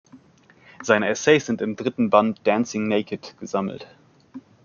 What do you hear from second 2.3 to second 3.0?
"Dancing